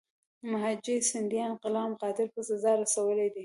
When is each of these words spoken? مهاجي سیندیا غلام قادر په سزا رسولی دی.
مهاجي 0.51 0.95
سیندیا 1.09 1.47
غلام 1.61 1.91
قادر 2.01 2.27
په 2.33 2.41
سزا 2.49 2.71
رسولی 2.81 3.29
دی. 3.33 3.39